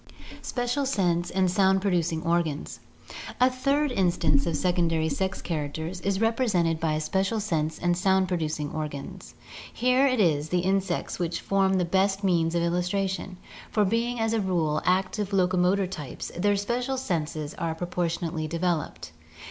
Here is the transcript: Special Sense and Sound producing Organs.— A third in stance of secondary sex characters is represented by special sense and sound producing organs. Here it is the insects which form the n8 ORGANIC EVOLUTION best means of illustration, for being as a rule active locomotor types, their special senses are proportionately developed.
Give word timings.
Special 0.41 0.83
Sense 0.83 1.29
and 1.29 1.51
Sound 1.51 1.79
producing 1.79 2.23
Organs.— 2.23 2.79
A 3.39 3.51
third 3.51 3.91
in 3.91 4.09
stance 4.09 4.47
of 4.47 4.57
secondary 4.57 5.09
sex 5.09 5.43
characters 5.43 6.01
is 6.01 6.19
represented 6.19 6.79
by 6.79 6.97
special 6.97 7.39
sense 7.39 7.77
and 7.77 7.95
sound 7.95 8.27
producing 8.27 8.71
organs. 8.71 9.35
Here 9.71 10.07
it 10.07 10.19
is 10.19 10.49
the 10.49 10.61
insects 10.61 11.19
which 11.19 11.39
form 11.39 11.73
the 11.75 11.85
n8 11.85 11.85
ORGANIC 11.85 11.85
EVOLUTION 11.85 12.15
best 12.15 12.23
means 12.23 12.55
of 12.55 12.63
illustration, 12.63 13.37
for 13.69 13.85
being 13.85 14.19
as 14.19 14.33
a 14.33 14.41
rule 14.41 14.81
active 14.85 15.33
locomotor 15.33 15.85
types, 15.85 16.31
their 16.35 16.55
special 16.55 16.97
senses 16.97 17.53
are 17.59 17.75
proportionately 17.75 18.47
developed. 18.47 19.11